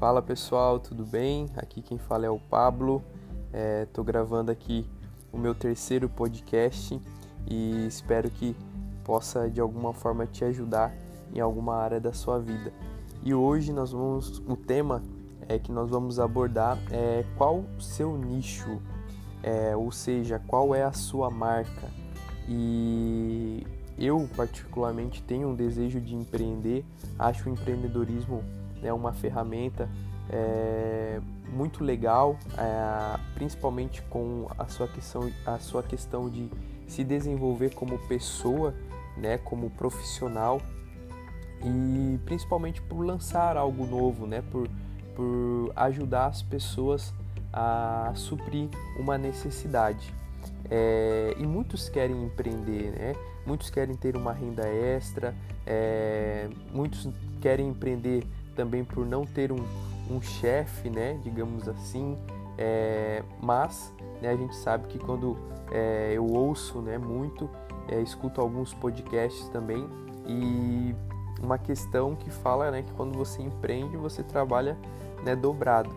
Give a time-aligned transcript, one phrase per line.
[0.00, 1.50] Fala pessoal, tudo bem?
[1.54, 3.04] Aqui quem fala é o Pablo.
[3.82, 4.86] Estou é, gravando aqui
[5.30, 6.98] o meu terceiro podcast
[7.46, 8.56] e espero que
[9.04, 10.90] possa de alguma forma te ajudar
[11.34, 12.72] em alguma área da sua vida.
[13.22, 15.02] E hoje nós vamos, o tema
[15.46, 18.80] é que nós vamos abordar é qual o seu nicho,
[19.42, 21.90] é, ou seja, qual é a sua marca.
[22.48, 23.66] E
[23.98, 26.86] eu particularmente tenho um desejo de empreender,
[27.18, 28.42] acho o empreendedorismo
[28.80, 29.88] né, uma ferramenta
[30.28, 31.20] é,
[31.52, 36.48] muito legal, é, principalmente com a sua questão, a sua questão de
[36.86, 38.74] se desenvolver como pessoa,
[39.16, 40.60] né, como profissional
[41.62, 44.68] e principalmente por lançar algo novo, né, por,
[45.14, 47.12] por ajudar as pessoas
[47.52, 50.12] a suprir uma necessidade.
[50.70, 53.16] É, e muitos querem empreender, né?
[53.44, 55.34] muitos querem ter uma renda extra,
[55.66, 57.08] é, muitos
[57.40, 58.24] querem empreender
[58.60, 59.64] também por não ter um,
[60.10, 62.18] um chefe, né, digamos assim,
[62.58, 65.34] é, mas né, a gente sabe que quando
[65.72, 67.48] é, eu ouço né, muito,
[67.88, 69.88] é, escuto alguns podcasts também
[70.26, 70.94] e
[71.42, 74.76] uma questão que fala né, que quando você empreende você trabalha
[75.24, 75.90] né, dobrado.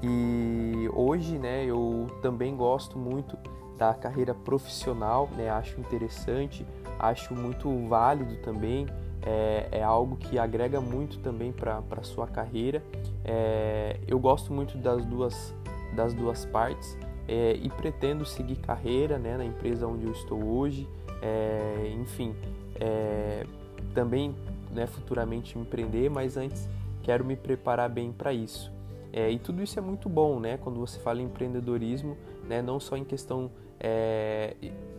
[0.00, 3.36] E hoje né, eu também gosto muito
[3.76, 6.64] da carreira profissional, né, acho interessante,
[6.96, 8.86] acho muito válido também
[9.24, 12.82] é, é algo que agrega muito também para a sua carreira.
[13.24, 15.54] É, eu gosto muito das duas,
[15.96, 20.86] das duas partes é, e pretendo seguir carreira né, na empresa onde eu estou hoje.
[21.22, 22.34] É, enfim,
[22.78, 23.46] é,
[23.94, 24.34] também
[24.70, 26.68] né, futuramente empreender, mas antes
[27.02, 28.70] quero me preparar bem para isso.
[29.16, 30.56] É, e tudo isso é muito bom, né?
[30.56, 32.16] Quando você fala em empreendedorismo,
[32.48, 32.60] né?
[32.60, 34.56] Não só em questão é,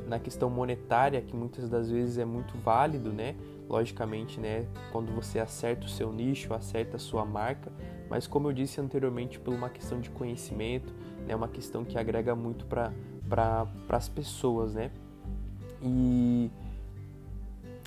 [0.07, 3.35] na questão monetária, que muitas das vezes é muito válido, né?
[3.69, 7.71] logicamente, né, quando você acerta o seu nicho, acerta a sua marca,
[8.09, 10.93] mas como eu disse anteriormente, por uma questão de conhecimento,
[11.27, 12.91] né, uma questão que agrega muito para
[13.27, 14.91] pra, as pessoas, né?
[15.81, 16.51] E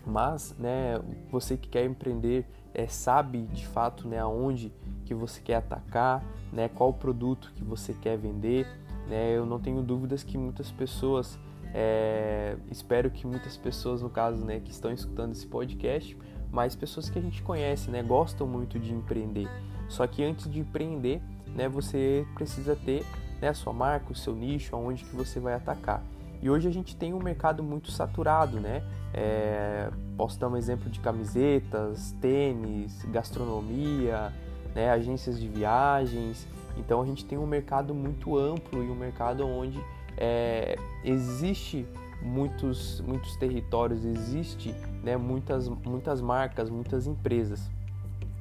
[0.04, 1.00] mas, né,
[1.30, 4.72] você que quer empreender é, sabe de fato, né, aonde
[5.04, 8.66] que você quer atacar, né, qual produto que você quer vender,
[9.08, 9.36] né?
[9.36, 11.38] Eu não tenho dúvidas que muitas pessoas
[11.74, 16.16] é, espero que muitas pessoas, no caso, né, que estão escutando esse podcast,
[16.50, 19.48] mas pessoas que a gente conhece, né, gostam muito de empreender.
[19.88, 21.20] Só que antes de empreender,
[21.54, 23.04] né, você precisa ter
[23.40, 26.02] né, a sua marca, o seu nicho, aonde que você vai atacar.
[26.40, 28.82] E hoje a gente tem um mercado muito saturado, né?
[29.12, 34.32] É, posso dar um exemplo de camisetas, tênis, gastronomia,
[34.74, 36.46] né, agências de viagens.
[36.76, 39.82] Então a gente tem um mercado muito amplo e um mercado onde
[40.16, 41.86] é, existe
[42.22, 47.70] muitos, muitos territórios, existe né, muitas, muitas marcas, muitas empresas.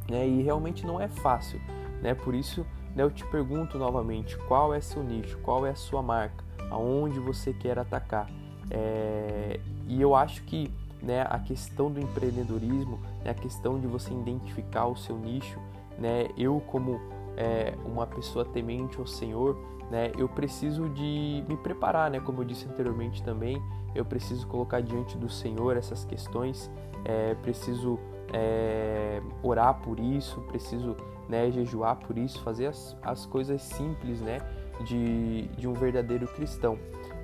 [0.09, 1.59] Né, e realmente não é fácil.
[2.01, 2.13] Né?
[2.13, 2.65] Por isso
[2.95, 7.19] né, eu te pergunto novamente, qual é seu nicho, qual é a sua marca, aonde
[7.19, 8.29] você quer atacar.
[8.69, 14.11] É, e eu acho que né, a questão do empreendedorismo, né, a questão de você
[14.11, 15.59] identificar o seu nicho,
[15.97, 17.00] né, eu como
[17.35, 19.57] é, uma pessoa temente ao Senhor,
[19.91, 23.61] né, eu preciso de me preparar, né, como eu disse anteriormente também,
[23.95, 26.69] eu preciso colocar diante do Senhor essas questões,
[27.06, 28.00] é, preciso
[28.33, 30.95] é, orar por isso, preciso
[31.29, 34.39] né, jejuar por isso, fazer as, as coisas simples né,
[34.85, 36.77] de, de um verdadeiro cristão.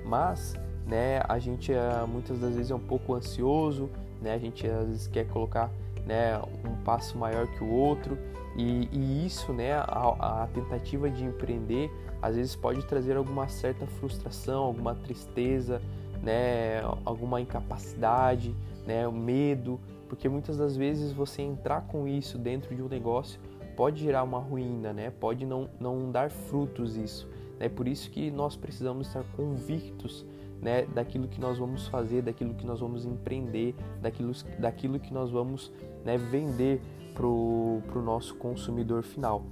[0.04, 0.54] Mas
[0.86, 3.88] né, a gente é, muitas das vezes é um pouco ansioso,
[4.20, 5.70] né, a gente às vezes quer colocar
[6.06, 8.18] né, um passo maior que o outro
[8.56, 11.90] e, e isso, né, a, a, tentativa de empreender,
[12.22, 15.82] às vezes pode trazer alguma certa frustração, alguma tristeza,
[16.22, 18.54] né, alguma incapacidade,
[18.86, 23.40] né, o medo, porque muitas das vezes você entrar com isso dentro de um negócio
[23.76, 27.28] pode gerar uma ruína, né, pode não, não dar frutos isso.
[27.60, 30.26] É por isso que nós precisamos estar convictos
[30.60, 35.30] né, daquilo que nós vamos fazer, daquilo que nós vamos empreender, daquilo, daquilo que nós
[35.30, 35.70] vamos
[36.04, 36.80] né, vender
[37.14, 39.44] para o nosso consumidor final.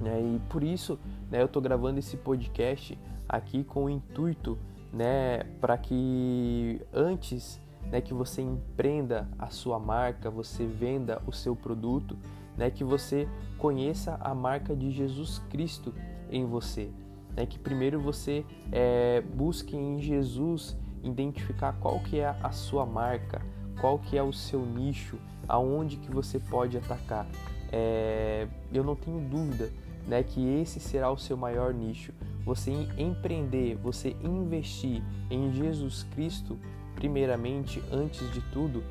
[0.00, 0.20] Né?
[0.20, 0.98] E por isso
[1.30, 2.98] né, eu estou gravando esse podcast
[3.28, 4.58] aqui com o intuito
[4.92, 7.60] né, para que antes
[7.90, 12.16] né, que você empreenda a sua marca, você venda o seu produto,
[12.56, 13.28] né, que você
[13.58, 15.94] conheça a marca de Jesus Cristo
[16.30, 16.90] em você.
[17.36, 23.42] Né, que primeiro você é, busque em Jesus identificar qual que é a sua marca,
[23.80, 25.18] qual que é o seu nicho,
[25.48, 27.26] aonde que você pode atacar.
[27.70, 29.70] É, eu não tenho dúvida
[30.06, 32.12] né, que esse será o seu maior nicho.
[32.44, 36.58] Você empreender, você investir em Jesus Cristo,
[36.94, 38.82] primeiramente, antes de tudo,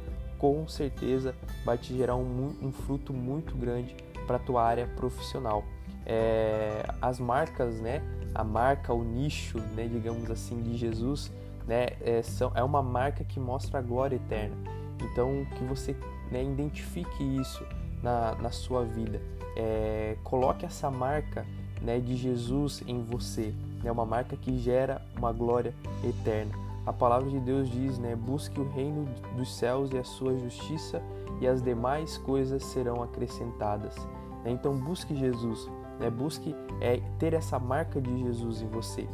[0.44, 3.96] com certeza vai te gerar um, um fruto muito grande
[4.28, 5.64] para a tua área profissional.
[6.06, 8.02] é, as marcas, né?
[8.36, 9.88] A marca, o nicho, né?
[9.88, 11.32] Digamos assim, de Jesus,
[11.66, 11.86] né?
[12.02, 14.54] É, são, é uma marca que mostra a glória eterna.
[15.02, 15.96] Então, que você
[16.30, 17.66] né, identifique isso
[18.02, 19.22] na, na sua vida.
[19.56, 21.46] É, coloque essa marca
[21.82, 25.74] né, de Jesus em você, né, uma marca que gera uma glória
[26.04, 26.63] eterna.
[26.86, 29.06] A palavra de Deus diz, né, busque o reino
[29.38, 31.02] dos céus e a sua justiça
[31.40, 33.96] e as demais coisas serão acrescentadas.
[34.44, 34.52] Né?
[34.52, 35.70] Então busque Jesus,
[36.00, 36.10] né?
[36.10, 39.08] busque é, ter essa marca de Jesus em você.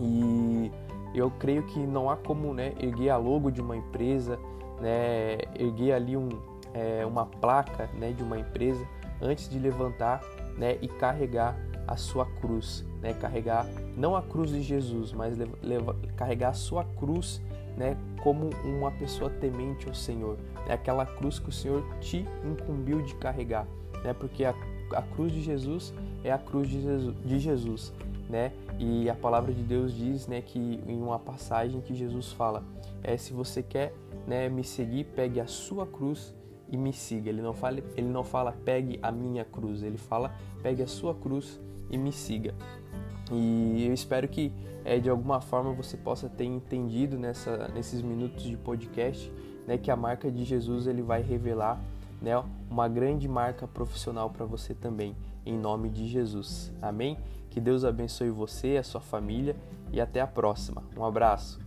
[0.00, 0.70] E
[1.14, 4.38] eu creio que não há como né, erguer a logo de uma empresa,
[4.80, 6.28] né, erguer ali um,
[6.72, 8.86] é, uma placa né, de uma empresa
[9.20, 10.20] antes de levantar
[10.56, 11.56] né, e carregar
[11.86, 13.66] a sua cruz, né, carregar
[13.96, 15.36] não a cruz de Jesus, mas
[16.16, 17.40] carregar a sua cruz
[17.76, 23.02] né, como uma pessoa temente ao Senhor, é aquela cruz que o Senhor te incumbiu
[23.02, 23.66] de carregar,
[24.02, 24.54] né, porque a,
[24.92, 25.92] a cruz de Jesus
[26.24, 27.92] é a cruz de Jesus, de Jesus
[28.28, 28.52] né?
[28.78, 32.62] E a palavra de Deus diz, né, que em uma passagem que Jesus fala,
[33.02, 33.94] é se você quer,
[34.26, 36.34] né, me seguir, pegue a sua cruz
[36.70, 37.28] e me siga.
[37.28, 41.14] Ele não fala, ele não fala pegue a minha cruz, ele fala pegue a sua
[41.14, 41.60] cruz
[41.90, 42.54] e me siga.
[43.30, 44.52] E eu espero que
[44.84, 49.32] é, de alguma forma você possa ter entendido nessa, nesses minutos de podcast
[49.66, 51.80] né, que a marca de Jesus ele vai revelar
[52.22, 52.32] né,
[52.70, 56.72] uma grande marca profissional para você também, em nome de Jesus.
[56.80, 57.18] Amém?
[57.50, 59.56] Que Deus abençoe você, a sua família
[59.92, 60.82] e até a próxima.
[60.96, 61.65] Um abraço.